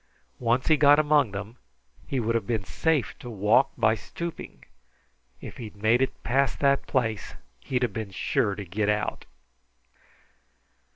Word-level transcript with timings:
Once 0.39 0.65
he 0.65 0.77
got 0.77 0.97
among 0.97 1.29
them, 1.29 1.57
he 2.07 2.19
would 2.19 2.33
have 2.33 2.47
been 2.47 2.63
safe 2.63 3.13
to 3.19 3.29
walk 3.29 3.69
by 3.77 3.93
stooping. 3.93 4.63
If 5.39 5.57
he'd 5.57 5.75
made 5.79 6.01
it 6.01 6.23
past 6.23 6.59
that 6.61 6.87
place, 6.87 7.35
he'd 7.59 7.85
been 7.93 8.09
sure 8.09 8.55
to 8.55 8.65
get 8.65 8.89
out." 8.89 9.25